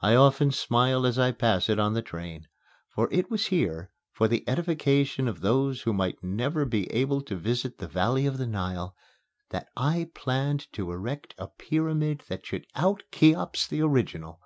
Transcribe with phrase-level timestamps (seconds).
[0.00, 2.48] I often smile as I pass it on the train;
[2.88, 7.36] for it was here, for the edification of those who might never be able to
[7.36, 8.96] visit the Valley of the Nile,
[9.50, 14.40] that I planned to erect a pyramid that should out Cheops the original.